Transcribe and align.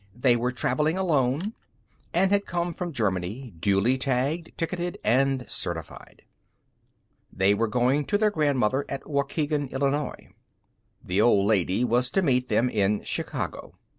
They 0.15 0.35
were 0.35 0.51
traveling 0.51 0.97
alone 0.97 1.53
and 2.11 2.31
had 2.31 2.47
come 2.47 2.73
from 2.73 2.91
Germany, 2.91 3.53
duly 3.59 3.99
tagged, 3.99 4.51
ticketed 4.57 4.97
and 5.03 5.47
certified. 5.47 6.23
They 7.31 7.53
were 7.53 7.67
going 7.67 8.05
to 8.05 8.17
their 8.17 8.31
Grandmother 8.31 8.83
at 8.89 9.05
Waukegan, 9.07 9.67
Illinois. 9.71 10.29
The 11.05 11.21
old 11.21 11.45
lady 11.45 11.83
was 11.83 12.09
to 12.13 12.23
meet 12.23 12.47
them 12.49 12.67
in 12.67 13.03
Chicago. 13.03 13.75